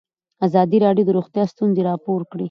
[0.47, 2.39] ازادي راډیو د روغتیا ستونزې راپور کړي.